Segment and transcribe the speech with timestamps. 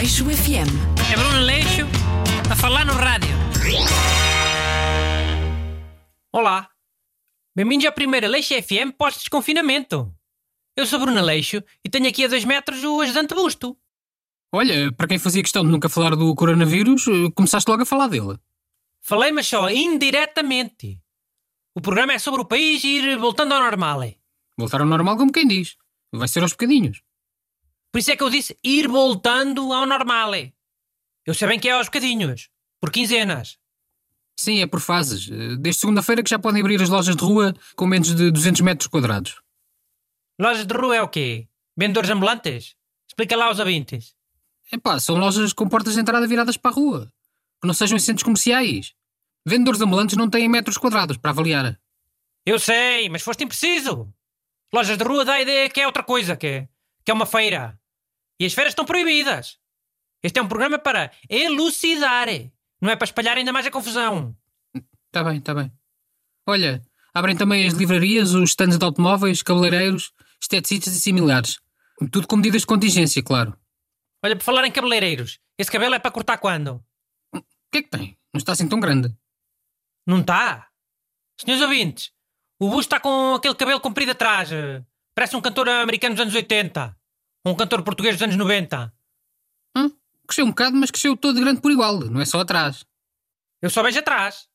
[0.00, 1.12] Aleixo FM.
[1.12, 1.82] É Bruno Leixo
[2.50, 3.36] a falar no rádio.
[6.32, 6.70] Olá,
[7.54, 10.10] bem-vindos à primeira Leixo FM pós-desconfinamento.
[10.74, 13.76] Eu sou Bruno Leixo e tenho aqui a dois metros o ajudante Busto.
[14.50, 18.06] Olha, para quem fazia questão de nunca falar do coronavírus, eh, começaste logo a falar
[18.06, 18.38] dele.
[19.02, 20.98] Falei, mas só indiretamente.
[21.74, 24.02] O programa é sobre o país ir voltando ao normal.
[24.04, 24.14] é.
[24.56, 25.76] Voltar ao normal como quem diz.
[26.10, 27.02] Vai ser aos bocadinhos.
[27.92, 30.34] Por isso é que eu disse ir voltando ao normal.
[30.34, 30.52] é.
[31.26, 32.48] Eu sei bem que é aos bocadinhos,
[32.80, 33.58] por quinzenas.
[34.38, 35.28] Sim, é por fases.
[35.30, 38.60] Eh, Desde segunda-feira que já podem abrir as lojas de rua com menos de 200
[38.62, 39.40] metros quadrados.
[40.40, 41.46] Lojas de rua é o quê?
[41.76, 42.74] Vendedores ambulantes?
[43.08, 44.14] Explica lá aos ouvintes.
[44.72, 47.12] Epá, são lojas com portas de entrada viradas para a rua.
[47.60, 48.94] Que não sejam em centros comerciais.
[49.44, 51.78] Vendedores ambulantes não têm metros quadrados para avaliar.
[52.46, 54.12] Eu sei, mas foste impreciso.
[54.72, 56.68] Lojas de rua dá a ideia que é outra coisa, que é,
[57.04, 57.78] que é uma feira.
[58.40, 59.58] E as feiras estão proibidas.
[60.22, 62.26] Este é um programa para elucidar,
[62.80, 64.34] não é para espalhar ainda mais a confusão.
[65.12, 65.70] Tá bem, tá bem.
[66.46, 66.82] Olha,
[67.12, 71.58] abrem também as livrarias, os stands de automóveis, cabeleireiros, esteticistas e similares.
[72.10, 73.54] Tudo com medidas de contingência, claro.
[74.22, 76.82] Olha, por falar em cabeleireiros, esse cabelo é para cortar quando?
[77.34, 78.18] O que é que tem?
[78.32, 79.14] Não está assim tão grande.
[80.06, 80.68] Não está?
[81.38, 82.10] Senhores ouvintes,
[82.58, 84.50] o Busto está com aquele cabelo comprido atrás.
[85.14, 86.99] Parece um cantor americano dos anos 80.
[87.44, 88.92] Um cantor português dos anos 90.
[89.76, 89.90] Hum,
[90.26, 92.84] cresceu um bocado, mas cresceu todo grande por igual, não é só atrás.
[93.62, 94.48] Eu só vejo atrás.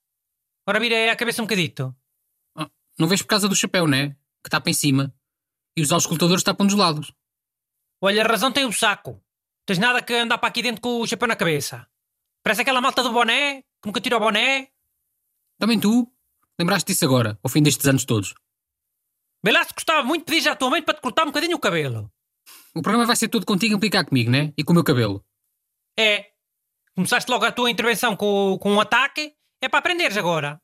[0.68, 1.96] Ora, vira a cabeça um bocadito.
[2.56, 2.66] Oh,
[2.98, 4.16] não vês por causa do chapéu, né?
[4.44, 5.14] Que tapa em cima.
[5.76, 7.12] E os auscultadores tapam dos lados.
[8.02, 9.22] Olha, a razão tem o saco.
[9.66, 11.88] Tens nada que andar para aqui dentro com o chapéu na cabeça.
[12.44, 14.70] Parece aquela malta do boné, que nunca tira o boné.
[15.58, 16.12] Também tu?
[16.60, 18.36] Lembraste disso agora, ao fim destes anos todos.
[19.44, 21.28] Vê lá se gostava muito de pedir já à tua mãe para te cortar um
[21.28, 22.12] bocadinho o cabelo.
[22.76, 24.54] O programa vai ser todo contigo a implicar comigo, né?
[24.58, 25.24] E com o meu cabelo.
[25.98, 26.26] É.
[26.94, 29.34] Começaste logo a tua intervenção com, com um ataque.
[29.62, 30.62] É para aprenderes agora.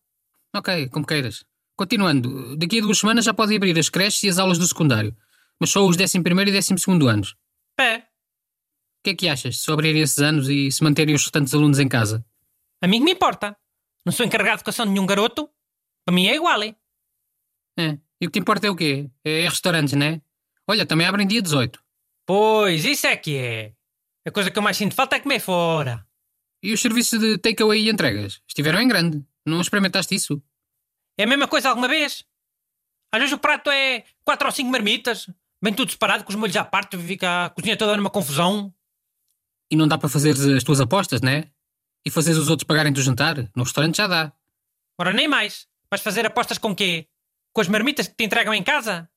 [0.53, 1.45] Ok, como queiras.
[1.77, 5.16] Continuando, daqui a duas semanas já podem abrir as creches e as aulas do secundário.
[5.59, 7.35] Mas só os 11 e 12 anos.
[7.79, 7.97] É.
[8.00, 11.79] O que é que achas se abrirem esses anos e se manterem os restantes alunos
[11.79, 12.25] em casa?
[12.81, 13.57] A mim que me importa.
[14.05, 15.50] Não sou encarregado de educação de nenhum garoto.
[16.05, 16.75] Para mim é igual, hein?
[17.79, 17.97] É.
[18.19, 19.09] E o que importa é o quê?
[19.23, 20.21] É restaurantes, né?
[20.67, 21.81] Olha, também abrem dia 18.
[22.25, 23.73] Pois, isso é que é.
[24.25, 26.05] A coisa que eu mais sinto falta é comer fora.
[26.63, 28.41] E os serviços de takeaway e entregas?
[28.47, 29.25] Estiveram em grande.
[29.45, 30.41] Não experimentaste isso?
[31.17, 32.23] É a mesma coisa alguma vez?
[33.11, 35.29] Às vezes o prato é quatro ou cinco marmitas,
[35.61, 38.73] bem tudo separado, com os molhos à parte, fica a cozinha toda numa confusão.
[39.69, 41.49] E não dá para fazer as tuas apostas, né?
[42.05, 43.49] E fazer os outros pagarem do jantar?
[43.55, 44.31] No restaurante já dá.
[44.99, 45.67] Ora, nem mais.
[45.89, 47.07] Vais fazer apostas com quê?
[47.53, 49.09] Com as marmitas que te entregam em casa?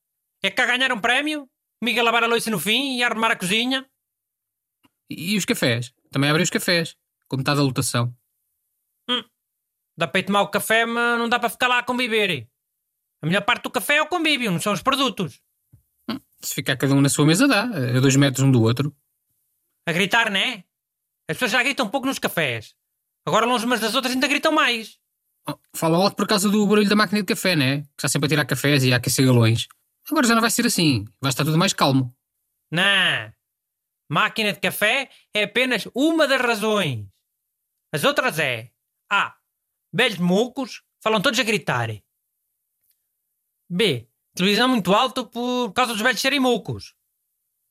[0.42, 1.48] É cá ganhar um prémio?
[1.84, 3.84] Comigo a lavar a louça no fim e a arrumar a cozinha?
[5.11, 5.93] E os cafés?
[6.11, 6.97] Também abrem os cafés.
[7.28, 8.11] Com metade da lotação.
[9.95, 12.49] Dá para ir tomar o café, mas não dá para ficar lá a conviver.
[13.22, 15.43] A melhor parte do café é o convívio, não são os produtos.
[16.41, 17.65] Se ficar cada um na sua mesa, dá.
[17.65, 18.91] A dois metros um do outro.
[19.87, 20.65] A gritar, né?
[21.28, 22.75] As pessoas já gritam um pouco nos cafés.
[23.27, 24.99] Agora longe umas das outras ainda gritam mais.
[25.47, 27.83] Oh, fala alto por causa do barulho da máquina de café, né?
[27.83, 29.69] Que está sempre a tirar cafés e a aquecer galões.
[30.10, 31.04] Agora já não vai ser assim.
[31.20, 32.15] Vai estar tudo mais calmo.
[32.70, 33.32] Não.
[34.09, 37.06] Máquina de café é apenas uma das razões.
[37.92, 38.70] As outras é
[39.10, 39.37] A.
[39.92, 41.88] Velhos mocos falam todos a gritar.
[43.70, 44.09] B.
[44.34, 46.94] Televisão muito alta por causa dos velhos serem mocos.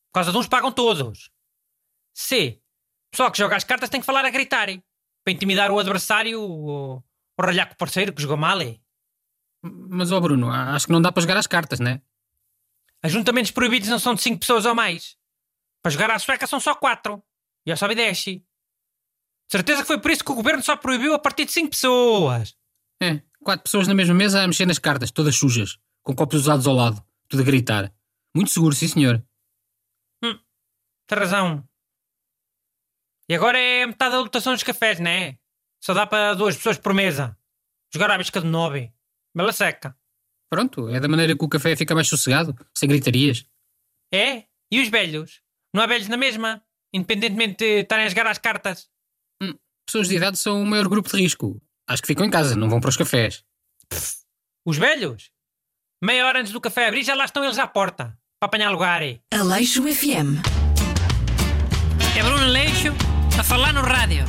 [0.07, 1.29] Por causa de uns pagam todos.
[2.15, 2.61] C.
[3.11, 4.67] Pessoal que joga as cartas tem que falar a gritar.
[5.23, 7.03] Para intimidar o adversário ou, ou
[7.39, 8.57] ralhar com o parceiro que jogou mal.
[9.61, 12.01] Mas, ó Bruno, acho que não dá para jogar as cartas, né?
[13.03, 15.17] Ajuntamentos proibidos não são de 5 pessoas ou mais.
[15.81, 17.21] Para jogar à sueca são só 4.
[17.65, 18.25] E eu sobe 10.
[19.51, 22.55] Certeza que foi por isso que o governo só proibiu a partir de 5 pessoas.
[23.01, 26.65] É, quatro pessoas na mesma mesa a mexer nas cartas, todas sujas, com copos usados
[26.65, 27.93] ao lado, tudo a gritar.
[28.33, 29.23] Muito seguro, sim senhor.
[31.05, 31.67] Tem razão.
[33.29, 35.37] E agora é metade da lotação dos cafés, né?
[35.81, 37.37] Só dá para duas pessoas por mesa.
[37.93, 38.91] Jogar à bisca de 9.
[39.35, 39.97] Bela seca.
[40.53, 43.43] Pronto, é da maneira que o café fica mais sossegado, sem gritarias.
[44.13, 44.43] É?
[44.71, 45.41] E os velhos?
[45.73, 46.63] Não há velhos na mesma?
[46.93, 48.87] Independentemente de estarem a jogar às cartas.
[49.83, 51.59] Pessoas de idade são o maior grupo de risco.
[51.89, 53.43] Acho que ficam em casa, não vão para os cafés.
[54.63, 55.31] Os velhos?
[56.03, 58.15] Meia hora antes do café abrir já lá estão eles à porta.
[58.39, 59.01] Para apanhar lugar.
[59.33, 60.37] Aleixo FM.
[62.15, 62.89] É Bruno Leixo
[63.39, 64.23] a falar no rádio.